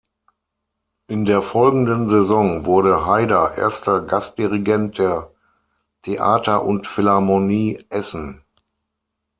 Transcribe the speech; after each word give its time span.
In 1.05 1.25
der 1.25 1.43
folgenden 1.43 2.09
Saison 2.09 2.65
wurde 2.65 3.05
Haider 3.05 3.55
Erster 3.55 4.01
Gastdirigent 4.01 4.97
der 4.97 5.29
Theater 6.01 6.63
und 6.63 6.87
Philharmonie 6.87 7.85
Essen. 7.89 8.43